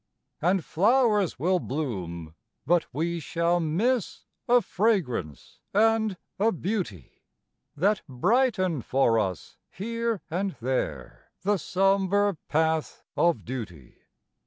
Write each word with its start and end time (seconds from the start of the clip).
And 0.41 0.65
flowers 0.65 1.37
will 1.37 1.59
bloom, 1.59 2.33
but 2.65 2.87
we 2.91 3.19
shall 3.19 3.59
miss 3.59 4.25
A 4.47 4.59
fragrance 4.59 5.59
and 5.75 6.17
a 6.39 6.51
beauty 6.51 7.21
That 7.77 8.01
brightened 8.09 8.83
for 8.83 9.19
us 9.19 9.57
here 9.69 10.23
and 10.27 10.55
there 10.59 11.29
The 11.43 11.57
sombre 11.57 12.35
path 12.49 13.03
of 13.15 13.45
duty. 13.45 13.99